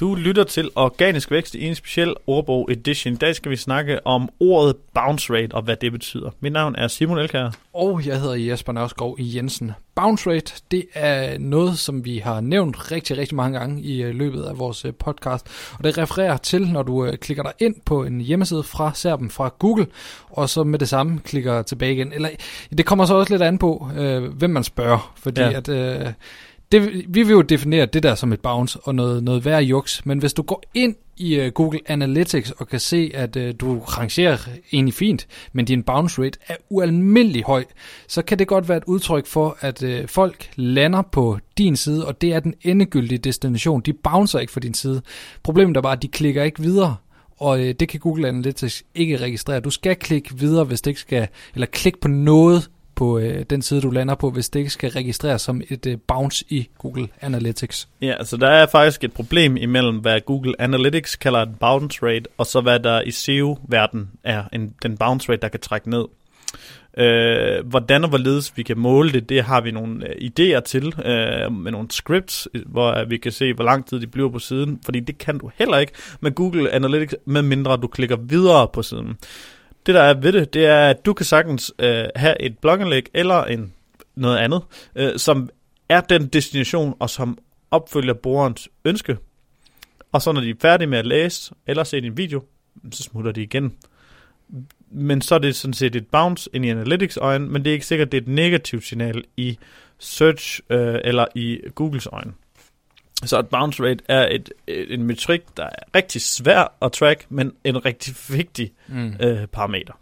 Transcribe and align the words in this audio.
Du 0.00 0.14
lytter 0.14 0.44
til 0.44 0.70
Organisk 0.74 1.30
Vækst 1.30 1.54
i 1.54 1.66
en 1.66 1.74
speciel 1.74 2.14
ordbog 2.26 2.68
edition. 2.72 3.14
I 3.14 3.16
dag 3.16 3.34
skal 3.34 3.50
vi 3.50 3.56
snakke 3.56 4.06
om 4.06 4.28
ordet 4.40 4.76
bounce 4.94 5.32
rate 5.32 5.54
og 5.54 5.62
hvad 5.62 5.76
det 5.76 5.92
betyder. 5.92 6.30
Mit 6.40 6.52
navn 6.52 6.74
er 6.74 6.88
Simon 6.88 7.18
Elkær. 7.18 7.50
Og 7.74 8.06
jeg 8.06 8.20
hedder 8.20 8.34
Jesper 8.34 8.72
Nørskov 8.72 9.16
i 9.18 9.36
Jensen. 9.36 9.72
Bounce 9.94 10.30
rate, 10.30 10.54
det 10.70 10.84
er 10.94 11.38
noget, 11.38 11.78
som 11.78 12.04
vi 12.04 12.18
har 12.18 12.40
nævnt 12.40 12.92
rigtig, 12.92 13.18
rigtig 13.18 13.36
mange 13.36 13.58
gange 13.58 13.82
i 13.82 14.02
øh, 14.02 14.14
løbet 14.14 14.42
af 14.42 14.58
vores 14.58 14.84
øh, 14.84 14.94
podcast. 14.94 15.46
Og 15.78 15.84
det 15.84 15.98
refererer 15.98 16.36
til, 16.36 16.68
når 16.68 16.82
du 16.82 17.04
øh, 17.04 17.16
klikker 17.16 17.42
dig 17.42 17.52
ind 17.58 17.74
på 17.84 18.04
en 18.04 18.20
hjemmeside 18.20 18.62
fra 18.62 18.90
Serben 18.94 19.30
fra 19.30 19.54
Google, 19.58 19.86
og 20.30 20.48
så 20.48 20.64
med 20.64 20.78
det 20.78 20.88
samme 20.88 21.18
klikker 21.18 21.62
tilbage 21.62 21.92
igen. 21.92 22.12
Eller 22.12 22.28
det 22.78 22.86
kommer 22.86 23.06
så 23.06 23.14
også 23.14 23.32
lidt 23.32 23.42
an 23.42 23.58
på, 23.58 23.88
øh, 23.96 24.22
hvem 24.22 24.50
man 24.50 24.64
spørger. 24.64 25.12
Fordi 25.16 25.40
ja. 25.40 25.50
at... 25.50 25.68
Øh, 25.68 26.12
det, 26.72 27.04
vi 27.08 27.22
vil 27.22 27.32
jo 27.32 27.42
definere 27.42 27.86
det 27.86 28.02
der 28.02 28.14
som 28.14 28.32
et 28.32 28.40
bounce 28.40 28.78
og 28.82 28.94
noget, 28.94 29.24
noget 29.24 29.44
værre 29.44 29.62
juks, 29.62 30.06
men 30.06 30.18
hvis 30.18 30.32
du 30.32 30.42
går 30.42 30.62
ind 30.74 30.94
i 31.16 31.40
uh, 31.40 31.46
Google 31.46 31.80
Analytics 31.86 32.50
og 32.50 32.68
kan 32.68 32.80
se, 32.80 33.10
at 33.14 33.36
uh, 33.36 33.42
du 33.60 33.78
rangerer 33.78 34.38
egentlig 34.72 34.94
fint, 34.94 35.26
men 35.52 35.64
din 35.64 35.82
bounce 35.82 36.22
rate 36.22 36.38
er 36.48 36.56
ualmindelig 36.68 37.44
høj, 37.44 37.64
så 38.08 38.22
kan 38.22 38.38
det 38.38 38.48
godt 38.48 38.68
være 38.68 38.78
et 38.78 38.84
udtryk 38.86 39.26
for, 39.26 39.56
at 39.60 39.82
uh, 39.82 39.90
folk 40.06 40.50
lander 40.56 41.02
på 41.02 41.38
din 41.58 41.76
side, 41.76 42.06
og 42.06 42.20
det 42.20 42.32
er 42.32 42.40
den 42.40 42.54
endegyldige 42.62 43.18
destination. 43.18 43.80
De 43.80 43.92
bouncer 43.92 44.38
ikke 44.38 44.52
for 44.52 44.60
din 44.60 44.74
side. 44.74 45.02
Problemet 45.42 45.76
er 45.76 45.80
bare, 45.80 45.96
at 45.96 46.02
de 46.02 46.08
klikker 46.08 46.42
ikke 46.42 46.62
videre 46.62 46.96
og 47.40 47.58
uh, 47.58 47.64
det 47.64 47.88
kan 47.88 48.00
Google 48.00 48.28
Analytics 48.28 48.82
ikke 48.94 49.16
registrere. 49.16 49.60
Du 49.60 49.70
skal 49.70 49.96
klikke 49.96 50.38
videre, 50.38 50.64
hvis 50.64 50.80
det 50.80 50.90
ikke 50.90 51.00
skal, 51.00 51.28
eller 51.54 51.66
klikke 51.66 52.00
på 52.00 52.08
noget, 52.08 52.70
på 53.00 53.18
øh, 53.18 53.44
den 53.50 53.62
side, 53.62 53.80
du 53.80 53.90
lander 53.90 54.14
på, 54.14 54.30
hvis 54.30 54.48
det 54.48 54.58
ikke 54.58 54.70
skal 54.70 54.90
registreres 54.90 55.42
som 55.42 55.62
et 55.68 55.86
øh, 55.86 55.98
bounce 56.06 56.44
i 56.48 56.68
Google 56.78 57.08
Analytics. 57.20 57.88
Ja, 58.02 58.24
så 58.24 58.36
der 58.36 58.48
er 58.48 58.66
faktisk 58.66 59.04
et 59.04 59.12
problem 59.12 59.56
imellem, 59.56 59.96
hvad 59.96 60.20
Google 60.20 60.54
Analytics 60.58 61.16
kalder 61.16 61.42
en 61.42 61.54
bounce 61.60 62.02
rate, 62.02 62.26
og 62.38 62.46
så 62.46 62.60
hvad 62.60 62.80
der 62.80 63.02
i 63.02 63.10
SEO-verden 63.10 64.10
er 64.24 64.44
en, 64.52 64.74
den 64.82 64.96
bounce 64.96 65.32
rate, 65.32 65.42
der 65.42 65.48
kan 65.48 65.60
trække 65.60 65.90
ned. 65.90 66.04
Øh, 66.98 67.66
hvordan 67.66 68.02
og 68.02 68.08
hvorledes 68.08 68.52
vi 68.56 68.62
kan 68.62 68.78
måle 68.78 69.12
det, 69.12 69.28
det 69.28 69.42
har 69.44 69.60
vi 69.60 69.70
nogle 69.70 70.08
øh, 70.08 70.14
idéer 70.16 70.60
til 70.60 70.86
øh, 70.86 71.52
med 71.52 71.72
nogle 71.72 71.90
scripts, 71.90 72.48
hvor 72.66 73.00
øh, 73.00 73.10
vi 73.10 73.16
kan 73.16 73.32
se, 73.32 73.54
hvor 73.54 73.64
lang 73.64 73.86
tid 73.86 74.00
de 74.00 74.06
bliver 74.06 74.30
på 74.30 74.38
siden, 74.38 74.80
fordi 74.84 75.00
det 75.00 75.18
kan 75.18 75.38
du 75.38 75.50
heller 75.58 75.78
ikke 75.78 75.92
med 76.20 76.34
Google 76.34 76.70
Analytics, 76.70 77.14
medmindre 77.24 77.76
du 77.76 77.86
klikker 77.86 78.16
videre 78.16 78.68
på 78.72 78.82
siden 78.82 79.16
det 79.90 79.94
der 79.94 80.02
er 80.02 80.14
ved 80.14 80.32
det, 80.32 80.54
det 80.54 80.66
er, 80.66 80.88
at 80.88 81.06
du 81.06 81.12
kan 81.12 81.26
sagtens 81.26 81.72
øh, 81.78 82.04
have 82.16 82.42
et 82.42 82.58
blogindlæg 82.58 83.08
eller 83.14 83.44
en, 83.44 83.72
noget 84.14 84.38
andet, 84.38 84.62
øh, 84.94 85.18
som 85.18 85.50
er 85.88 86.00
den 86.00 86.26
destination, 86.26 86.94
og 86.98 87.10
som 87.10 87.38
opfølger 87.70 88.14
brugerens 88.14 88.68
ønske. 88.84 89.16
Og 90.12 90.22
så 90.22 90.32
når 90.32 90.40
de 90.40 90.50
er 90.50 90.54
færdige 90.62 90.88
med 90.88 90.98
at 90.98 91.06
læse 91.06 91.54
eller 91.66 91.84
se 91.84 92.00
din 92.00 92.16
video, 92.16 92.42
så 92.92 93.02
smutter 93.02 93.32
de 93.32 93.42
igen. 93.42 93.74
Men 94.90 95.20
så 95.20 95.34
er 95.34 95.38
det 95.38 95.56
sådan 95.56 95.74
set 95.74 95.96
et 95.96 96.06
bounce 96.06 96.50
ind 96.52 96.64
i 96.64 96.68
Analytics 96.68 97.16
øjne, 97.16 97.48
men 97.48 97.64
det 97.64 97.70
er 97.70 97.74
ikke 97.74 97.86
sikkert, 97.86 98.12
det 98.12 98.18
er 98.18 98.22
et 98.22 98.28
negativt 98.28 98.84
signal 98.84 99.24
i 99.36 99.58
Search 99.98 100.60
øh, 100.70 100.98
eller 101.04 101.26
i 101.34 101.60
Googles 101.74 102.08
øjne. 102.12 102.32
Så 103.24 103.38
et 103.38 103.48
bounce 103.48 103.82
rate 103.82 104.04
er 104.08 104.28
et, 104.30 104.52
et, 104.66 104.94
en 104.94 105.02
metrik, 105.02 105.40
der 105.56 105.64
er 105.64 105.82
rigtig 105.94 106.22
svær 106.22 106.76
at 106.82 106.92
track, 106.92 107.26
men 107.28 107.52
en 107.64 107.84
rigtig 107.84 108.14
vigtig 108.28 108.72
mm. 108.88 109.14
øh, 109.20 109.46
parameter. 109.46 109.92